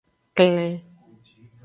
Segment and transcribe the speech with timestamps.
[0.37, 0.73] Klen.